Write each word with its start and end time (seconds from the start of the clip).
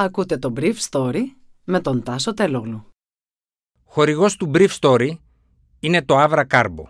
Ακούτε 0.00 0.38
το 0.38 0.52
Brief 0.56 0.74
Story 0.90 1.22
με 1.64 1.80
τον 1.80 2.02
Τάσο 2.02 2.34
Τελόγλου. 2.34 2.86
Χορηγός 3.84 4.36
του 4.36 4.50
Brief 4.54 4.68
Story 4.80 5.10
είναι 5.80 6.02
το 6.02 6.24
Avra 6.24 6.44
Carbo. 6.46 6.84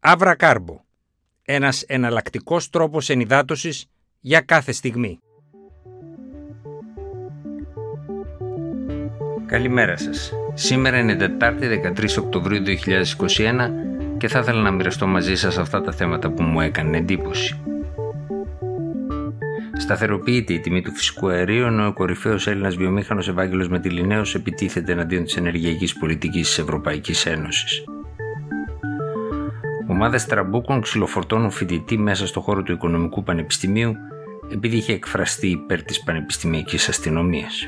Avra 0.00 0.36
Carbo. 0.36 0.76
Ένας 1.42 1.82
εναλλακτικός 1.82 2.70
τρόπος 2.70 3.08
ενυδάτωσης 3.08 3.86
για 4.20 4.40
κάθε 4.40 4.72
στιγμή. 4.72 5.18
Καλημέρα 9.46 9.96
σας. 9.96 10.32
Σήμερα 10.54 10.98
είναι 10.98 11.16
Τετάρτη 11.16 11.66
13 11.66 12.18
Οκτωβρίου 12.18 12.62
2021 12.62 13.70
και 14.18 14.28
θα 14.28 14.38
ήθελα 14.38 14.60
να 14.60 14.70
μοιραστώ 14.70 15.06
μαζί 15.06 15.36
σας 15.36 15.58
αυτά 15.58 15.80
τα 15.80 15.92
θέματα 15.92 16.30
που 16.30 16.42
μου 16.42 16.60
έκανε 16.60 16.96
εντύπωση. 16.96 17.71
Σταθεροποιείται 19.78 20.52
η 20.52 20.60
τιμή 20.60 20.82
του 20.82 20.92
φυσικού 20.94 21.28
αερίου, 21.28 21.64
ενώ 21.64 21.86
ο 21.86 21.92
κορυφαίος 21.92 22.46
Έλληνας 22.46 22.76
βιομήχανος 22.76 23.28
Ευάγγελος 23.28 23.68
Μυτιληναίος 23.68 24.34
επιτίθεται 24.34 24.92
εναντίον 24.92 25.24
της 25.24 25.36
ενεργειακής 25.36 25.98
πολιτικής 25.98 26.46
της 26.48 26.58
Ευρωπαϊκής 26.58 27.26
Ένωσης. 27.26 27.84
Ομάδες 29.88 30.26
τραμπούκων 30.26 30.80
ξυλοφορτώνουν 30.80 31.50
φοιτητή 31.50 31.98
μέσα 31.98 32.26
στο 32.26 32.40
χώρο 32.40 32.62
του 32.62 32.72
Οικονομικού 32.72 33.22
Πανεπιστημίου 33.22 33.96
επειδή 34.52 34.76
είχε 34.76 34.92
εκφραστεί 34.92 35.46
υπέρ 35.46 35.82
της 35.82 36.02
πανεπιστημιακής 36.02 36.88
αστυνομίας. 36.88 37.66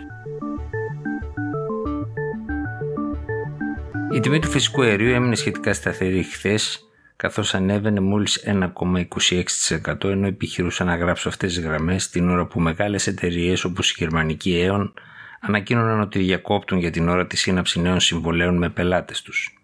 Η 4.14 4.20
τιμή 4.20 4.38
του 4.38 4.48
φυσικού 4.48 4.82
αερίου 4.82 5.14
έμεινε 5.14 5.34
σχετικά 5.34 5.72
σταθερή 5.72 6.22
χθες 6.22 6.83
καθώς 7.24 7.54
ανέβαινε 7.54 8.00
μόλις 8.00 8.44
1,26% 8.46 10.04
ενώ 10.04 10.26
επιχειρούσα 10.26 10.84
να 10.84 10.96
γράψω 10.96 11.28
αυτές 11.28 11.54
τις 11.54 11.64
γραμμές 11.64 12.08
την 12.08 12.28
ώρα 12.28 12.46
που 12.46 12.60
μεγάλες 12.60 13.06
εταιρείες 13.06 13.64
όπως 13.64 13.90
η 13.90 13.94
γερμανική 13.98 14.66
Aeon 14.68 14.92
ανακοίνωναν 15.40 16.00
ότι 16.00 16.18
διακόπτουν 16.18 16.78
για 16.78 16.90
την 16.90 17.08
ώρα 17.08 17.26
τη 17.26 17.36
σύναψη 17.36 17.80
νέων 17.80 18.00
συμβολέων 18.00 18.56
με 18.56 18.68
πελάτες 18.70 19.22
τους. 19.22 19.58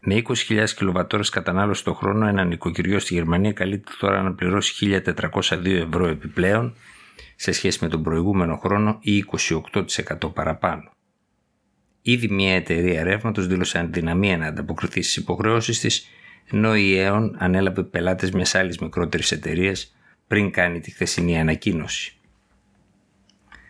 Με 0.00 0.22
20.000 0.48 0.68
κιλοβατόρες 0.76 1.28
κατανάλωση 1.28 1.84
το 1.84 1.94
χρόνο, 1.94 2.26
ένα 2.26 2.44
νοικοκυριό 2.44 2.98
στη 2.98 3.14
Γερμανία 3.14 3.52
καλείται 3.52 3.92
τώρα 3.98 4.22
να 4.22 4.32
πληρώσει 4.32 5.02
1.402 5.06 5.66
ευρώ 5.66 6.06
επιπλέον 6.06 6.74
σε 7.36 7.52
σχέση 7.52 7.78
με 7.82 7.88
τον 7.88 8.02
προηγούμενο 8.02 8.56
χρόνο 8.56 8.98
ή 9.00 9.24
28% 9.72 10.32
παραπάνω. 10.34 10.90
Ήδη 12.02 12.28
μια 12.28 12.54
εταιρεία 12.54 13.02
ρεύματος 13.02 13.46
δήλωσε 13.46 13.78
αντιδυναμία 13.78 14.38
να 14.38 14.46
ανταποκριθεί 14.46 15.02
στις 15.02 15.16
υποχρεώσεις 15.16 15.80
της 15.80 16.10
ενώ 16.52 16.76
η 16.76 16.94
Aeon 16.98 17.30
ανέλαβε 17.36 17.82
πελάτες 17.82 18.30
μιας 18.30 18.54
άλλης 18.54 18.78
μικρότερης 18.78 19.32
εταιρείας 19.32 19.96
πριν 20.26 20.50
κάνει 20.50 20.80
τη 20.80 20.90
χθεσινή 20.90 21.40
ανακοίνωση. 21.40 22.16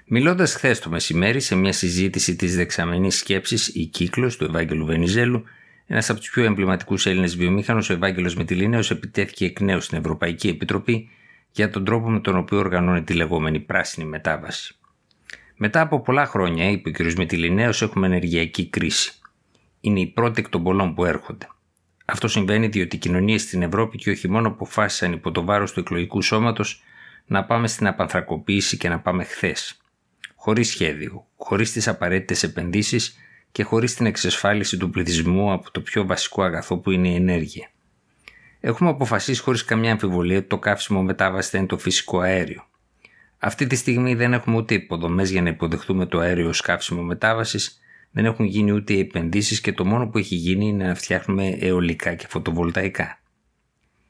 Μιλώντας 0.09 0.55
χθες 0.55 0.79
το 0.79 0.91
μεσημέρι 0.91 1.41
σε 1.41 1.55
μια 1.55 1.73
συζήτηση 1.73 2.37
της 2.37 2.57
δεξαμενής 2.57 3.19
σκέψης 3.19 3.69
«Η 3.69 3.85
κύκλος» 3.85 4.37
του 4.37 4.45
Ευάγγελου 4.45 4.87
Βενιζέλου, 4.87 5.45
ένας 5.87 6.11
από 6.11 6.19
τους 6.21 6.31
πιο 6.31 6.45
εμβληματικούς 6.45 7.07
Έλληνες 7.07 7.37
βιομήχανου, 7.37 7.83
ο 7.91 7.93
Ευάγγελος 7.93 8.35
Μετιλίνεος, 8.35 8.91
επιτέθηκε 8.91 9.45
εκ 9.45 9.61
νέου 9.61 9.81
στην 9.81 9.99
Ευρωπαϊκή 9.99 10.49
Επιτροπή 10.49 11.09
για 11.53 11.71
τον 11.71 11.85
τρόπο 11.85 12.11
με 12.11 12.21
τον 12.21 12.37
οποίο 12.37 12.59
οργανώνει 12.59 13.03
τη 13.03 13.15
λεγόμενη 13.15 13.61
πράσινη 13.61 14.07
μετάβαση. 14.07 14.75
Μετά 15.57 15.81
από 15.81 16.01
πολλά 16.01 16.27
χρόνια, 16.27 16.71
είπε 16.71 16.89
ο 16.89 16.93
κ. 16.93 17.13
Μετιλινέο, 17.13 17.71
έχουμε 17.81 18.07
ενεργειακή 18.07 18.67
κρίση. 18.67 19.13
Είναι 19.81 20.01
η 20.01 20.07
πρώτη 20.07 20.41
εκ 20.41 20.49
των 20.49 20.63
πολλών 20.63 20.95
που 20.95 21.05
έρχονται. 21.05 21.49
Αυτό 22.09 22.29
συμβαίνει 22.29 22.67
διότι 22.67 22.97
οι 22.97 22.99
κοινωνίες 22.99 23.43
στην 23.43 23.63
Ευρώπη 23.63 23.99
και 23.99 24.11
όχι 24.11 24.29
μόνο 24.29 24.49
αποφάσισαν 24.49 25.13
υπό 25.13 25.31
το 25.31 25.45
βάρος 25.45 25.73
του 25.73 25.81
εκλογικού 25.81 26.23
σώματος 26.23 26.83
να 27.27 27.45
πάμε 27.45 27.69
στην 27.69 27.87
απανθρακοποίηση 27.87 28.77
και 28.77 28.89
να 28.89 29.01
πάμε 29.01 29.25
χθες. 29.25 29.81
Χωρίς 30.35 30.69
σχέδιο, 30.69 31.27
χωρίς 31.37 31.73
τις 31.73 31.89
απαραίτητες 31.89 32.43
επενδύσεις 32.43 33.17
και 33.53 33.63
χωρίς 33.63 33.95
την 33.95 34.07
εξασφάλιση 34.07 34.77
του 34.77 34.91
πληθυσμού 34.91 35.53
από 35.53 35.71
το 35.71 35.81
πιο 35.81 36.07
βασικό 36.07 36.43
αγαθό 36.43 36.77
που 36.79 36.91
είναι 36.91 37.09
η 37.09 37.15
ενέργεια. 37.15 37.71
Έχουμε 38.61 38.91
αποφασίσει 38.91 39.41
χωρίς 39.41 39.65
καμιά 39.65 39.93
αμφιβολία 39.93 40.39
ότι 40.39 40.47
το 40.47 40.59
καύσιμο 40.59 41.03
μετάβασης 41.03 41.51
θα 41.51 41.59
είναι 41.59 41.67
το 41.67 41.79
φυσικό 41.79 42.21
αέριο. 42.21 42.67
Αυτή 43.39 43.67
τη 43.67 43.77
στιγμή 43.77 44.15
δεν 44.15 44.33
έχουμε 44.33 44.57
ούτε 44.57 44.75
υποδομές 44.75 45.31
για 45.31 45.43
να 45.43 45.49
υποδεχτούμε 45.49 46.07
το 46.07 46.19
αέριο 46.19 46.49
ως 46.49 46.61
καύσιμο 46.61 47.03
μετάβασης 47.03 47.81
δεν 48.17 48.25
έχουν 48.25 48.45
γίνει 48.45 48.73
ούτε 48.73 48.93
οι 48.93 48.99
επενδύσεις 48.99 49.61
και 49.61 49.73
το 49.73 49.85
μόνο 49.85 50.09
που 50.09 50.19
έχει 50.19 50.35
γίνει 50.35 50.67
είναι 50.67 50.85
να 50.85 50.95
φτιάχνουμε 50.95 51.49
αιωλικά 51.49 52.15
και 52.15 52.27
φωτοβολταϊκά. 52.29 53.21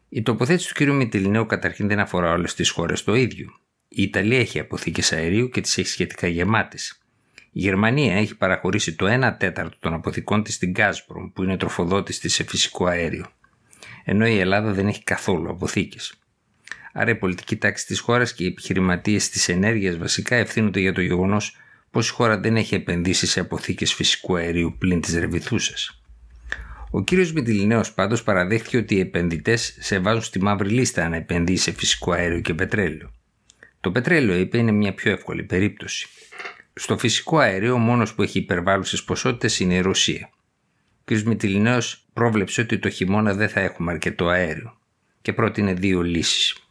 Η 0.09 0.23
τοποθέτηση 0.23 0.75
του 0.75 0.85
κ. 0.85 0.89
Μητυλινέου 0.89 1.47
καταρχήν 1.47 1.89
δεν 1.89 1.99
αφορά 1.99 2.33
όλες 2.33 2.55
τις 2.55 2.71
χώρες 2.71 3.05
το 3.05 3.15
ίδιο. 3.15 3.49
Η 3.89 4.03
Ιταλία 4.03 4.39
έχει 4.39 4.59
αποθήκες 4.59 5.13
αερίου 5.13 5.49
και 5.49 5.61
τις 5.61 5.79
έχει 5.79 5.89
σχετικά 5.89 6.27
γεμάτες. 6.27 7.01
Η 7.35 7.61
Γερμανία 7.61 8.15
έχει 8.15 8.37
παραχωρήσει 8.37 8.95
το 8.95 9.07
1 9.07 9.37
τέταρτο 9.39 9.77
των 9.81 9.95
αποθηκών 9.95 10.43
της 10.43 10.55
στην 10.55 10.73
Gazprom, 10.77 11.31
που 11.33 11.43
είναι 11.43 11.57
τροφοδότης 11.57 12.19
της 12.19 12.35
σε 12.35 12.45
φυσικό 12.45 12.87
αέριο. 12.87 13.27
Ενώ 14.05 14.27
η 14.27 14.39
Ελλάδα 14.39 14.73
δεν 14.73 14.87
έχει 14.87 15.05
καθόλου 15.05 15.51
αποθήκες. 15.51 16.15
Άρα 16.93 17.11
η 17.11 17.17
πολιτική 17.17 17.57
τάξη 17.57 17.87
της 17.87 18.01
χώρας 18.01 18.35
και 18.35 18.45
οι 18.45 18.47
επιχειρηματίες 18.47 19.29
της 19.29 19.49
ενέργειας 19.49 19.97
βασικά 19.97 20.37
ευθύνονται 20.37 20.81
για 20.81 20.93
το 20.93 21.01
γεγονός 21.01 21.57
πω 21.97 22.03
η 22.03 22.09
χώρα 22.09 22.39
δεν 22.39 22.57
έχει 22.57 22.75
επενδύσει 22.75 23.27
σε 23.27 23.41
αποθήκες 23.41 23.95
φυσικού 23.95 24.37
αερίου 24.37 24.77
πλην 24.79 25.01
της 25.01 25.19
Ρεβιθούσας; 25.19 26.03
Ο 26.91 27.03
κύριος 27.03 27.33
Μητυλινέος 27.33 27.93
πάντως 27.93 28.23
παραδέχθηκε 28.23 28.77
ότι 28.77 28.95
οι 28.95 29.01
επενδυτές 29.01 29.77
σε 29.81 29.99
βάζουν 29.99 30.23
στη 30.23 30.43
μαύρη 30.43 30.69
λίστα 30.69 31.05
αν 31.05 31.13
επενδύει 31.13 31.57
σε 31.57 31.73
φυσικό 31.73 32.13
αέριο 32.13 32.41
και 32.41 32.55
πετρέλαιο. 32.55 33.11
Το 33.81 33.91
πετρέλαιο, 33.91 34.37
είπε, 34.37 34.59
είναι 34.59 34.73
μια 34.73 34.95
πιο 34.95 35.13
εύκολη 35.13 35.43
περίπτωση. 35.43 36.09
Στο 36.75 36.99
φυσικό 36.99 37.39
αέριο, 37.39 37.73
ο 37.73 37.79
μόνος 37.79 38.15
που 38.15 38.23
έχει 38.23 38.39
υπερβάλλουσες 38.39 39.05
ποσότητες 39.05 39.61
είναι 39.61 39.75
η 39.75 39.81
Ρωσία. 39.81 40.31
Ο 41.01 41.15
κ. 41.15 41.21
Μητυλινέος 41.21 42.05
πρόβλεψε 42.13 42.61
ότι 42.61 42.79
το 42.79 42.89
χειμώνα 42.89 43.35
δεν 43.35 43.49
θα 43.49 43.61
έχουμε 43.61 43.93
αρκετό 43.93 44.27
αέριο 44.27 44.79
και 45.23 45.33
πρότεινε 45.33 45.75
δύο 45.75 46.03
λύσεις 46.03 46.66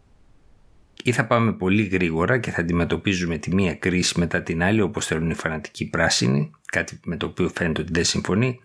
ή 1.07 1.11
θα 1.11 1.25
πάμε 1.25 1.53
πολύ 1.53 1.83
γρήγορα 1.83 2.37
και 2.37 2.51
θα 2.51 2.61
αντιμετωπίζουμε 2.61 3.37
τη 3.37 3.53
μία 3.53 3.75
κρίση 3.75 4.19
μετά 4.19 4.41
την 4.41 4.63
άλλη 4.63 4.81
όπως 4.81 5.05
θέλουν 5.05 5.29
οι 5.29 5.33
φανατικοί 5.33 5.85
πράσινοι, 5.85 6.51
κάτι 6.65 6.99
με 7.05 7.17
το 7.17 7.25
οποίο 7.25 7.49
φαίνεται 7.49 7.81
ότι 7.81 7.91
δεν 7.91 8.03
συμφωνεί, 8.03 8.59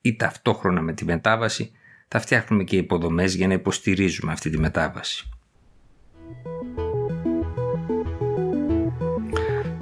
ή 0.00 0.16
ταυτόχρονα 0.16 0.80
με 0.80 0.92
τη 0.92 1.04
μετάβαση 1.04 1.70
θα 2.08 2.20
φτιάχνουμε 2.20 2.64
και 2.64 2.76
υποδομές 2.76 3.34
για 3.34 3.46
να 3.46 3.54
υποστηρίζουμε 3.54 4.32
αυτή 4.32 4.50
τη 4.50 4.58
μετάβαση. 4.58 5.28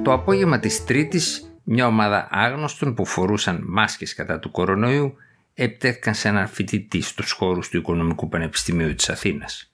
Το 0.02 0.12
απόγευμα 0.12 0.58
της 0.58 0.84
Τρίτης, 0.84 1.54
μια 1.62 1.86
ομάδα 1.86 2.28
άγνωστων 2.30 2.94
που 2.94 3.04
φορούσαν 3.04 3.64
μάσκες 3.66 4.14
κατά 4.14 4.38
του 4.38 4.50
κορονοϊού 4.50 5.14
επιτέθηκαν 5.54 6.14
σε 6.14 6.28
έναν 6.28 6.48
φοιτητή 6.48 7.00
στους 7.00 7.32
χώρους 7.32 7.68
του 7.68 7.76
Οικονομικού 7.76 8.28
Πανεπιστημίου 8.28 8.94
της 8.94 9.08
Αθήνας. 9.08 9.71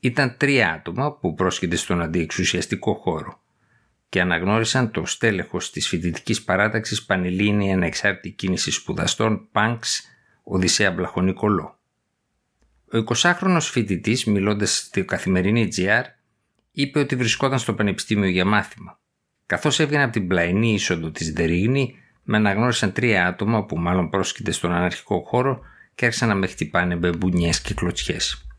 Ήταν 0.00 0.36
τρία 0.36 0.72
άτομα 0.72 1.12
που 1.12 1.34
πρόσκειται 1.34 1.76
στον 1.76 2.02
αντιεξουσιαστικό 2.02 2.94
χώρο 2.94 3.40
και 4.08 4.20
αναγνώρισαν 4.20 4.90
το 4.90 5.06
στέλεχος 5.06 5.70
της 5.70 5.88
φοιτητικής 5.88 6.42
παράταξης 6.42 7.04
Πανελλήνια 7.04 7.74
Ανεξάρτητη 7.74 8.30
Κίνηση 8.30 8.70
Σπουδαστών 8.70 9.48
ΠΑΝΚΣ 9.52 10.02
Οδυσσέα 10.42 10.92
Βλαχονικολό. 10.92 11.78
Ο 12.92 13.04
20χρονος 13.08 13.60
φοιτητής, 13.70 14.24
μιλώντας 14.24 14.76
στη 14.76 15.04
καθημερινή 15.04 15.68
GR, 15.76 16.02
είπε 16.72 16.98
ότι 16.98 17.16
βρισκόταν 17.16 17.58
στο 17.58 17.74
πανεπιστήμιο 17.74 18.28
για 18.28 18.44
μάθημα. 18.44 18.98
Καθώς 19.46 19.80
έβγαινε 19.80 20.02
από 20.02 20.12
την 20.12 20.28
πλαϊνή 20.28 20.72
είσοδο 20.72 21.10
της 21.10 21.32
Δερίγνη, 21.32 21.94
με 22.22 22.36
αναγνώρισαν 22.36 22.92
τρία 22.92 23.26
άτομα 23.26 23.64
που 23.64 23.78
μάλλον 23.78 24.10
πρόσκειται 24.10 24.50
στον 24.50 24.72
αναρχικό 24.72 25.20
χώρο 25.26 25.60
και 25.94 26.04
άρχισαν 26.04 26.28
να 26.28 26.34
με 26.34 26.46
χτυπάνε 26.46 26.94
μπεμπουνιές 26.94 27.60
και 27.60 27.74
κλωτσιές. 27.74 28.49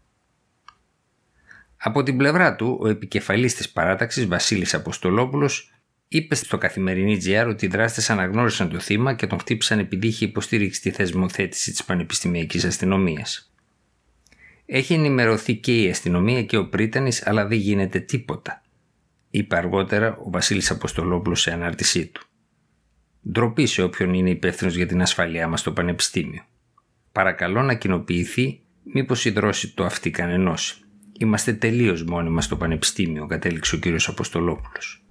Από 1.84 2.04
την 2.04 2.18
πλευρά 2.18 2.56
του, 2.56 2.78
ο 2.82 2.88
επικεφαλής 2.88 3.56
της 3.56 3.70
παράταξης, 3.70 4.28
Βασίλης 4.28 4.74
Αποστολόπουλος, 4.74 5.72
είπε 6.08 6.36
στο 6.36 6.58
καθημερινή 6.58 7.18
GR 7.26 7.46
ότι 7.48 7.66
οι 7.66 7.68
δράστες 7.68 8.10
αναγνώρισαν 8.10 8.70
το 8.70 8.80
θύμα 8.80 9.14
και 9.14 9.28
τον 9.28 9.40
χτύπησαν 9.40 9.80
επειδή 9.80 10.08
είχε 10.08 10.26
υποστήριξει 10.26 10.82
τη 10.82 10.92
θεσμοθέτηση 10.92 11.72
της 11.72 11.84
πανεπιστημιακής 11.84 12.66
αστυνομίας. 12.66 13.54
Έχει 14.66 14.94
ενημερωθεί 14.94 15.56
και 15.56 15.82
η 15.82 15.90
αστυνομία 15.90 16.44
και 16.44 16.58
ο 16.58 16.70
Πρίτανης, 16.70 17.28
αλλά 17.28 17.48
δεν 17.48 17.58
γίνεται 17.58 18.00
τίποτα, 18.00 18.62
είπε 19.30 19.56
αργότερα 19.58 20.18
ο 20.18 20.30
Βασίλης 20.30 20.72
Αποστολόπουλος 20.72 21.42
σε 21.42 21.52
ανάρτησή 21.52 22.06
του. 22.06 22.22
Ντροπή 23.32 23.66
σε 23.66 23.82
όποιον 23.82 24.14
είναι 24.14 24.30
υπεύθυνος 24.30 24.76
για 24.76 24.88
την 24.88 25.02
ασφαλειά 25.02 25.48
μας 25.48 25.60
στο 25.60 25.72
Πανεπιστήμιο. 25.72 26.42
Παρακαλώ 27.12 27.62
να 27.62 27.74
κοινοποιηθεί 27.74 28.62
μήπως 28.84 29.26
η 29.26 29.30
δρόση 29.30 29.74
το 29.74 29.86
αυτή 29.86 30.12
κανενός. 30.12 30.86
Είμαστε 31.22 31.54
τελείως 31.54 32.04
μόνοι 32.04 32.30
μας 32.30 32.46
στο 32.46 32.56
πανεπιστήμιο, 32.56 33.26
κατέληξε 33.26 33.76
ο 33.76 33.80
κύριος 33.80 34.08
Αποστολόπουλος. 34.08 35.04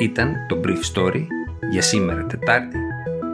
Ήταν 0.00 0.34
το 0.48 0.60
Brief 0.64 0.94
Story 0.94 1.26
για 1.70 1.82
σήμερα 1.82 2.26
Τετάρτη, 2.26 2.78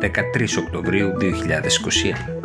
13 0.00 0.58
Οκτωβρίου 0.58 1.12
2021. 1.20 2.43